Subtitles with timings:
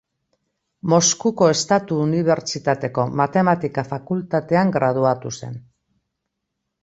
[0.93, 5.61] Moskuko Estatu Unibertsitateko Matematika Fakultatean graduatu zen.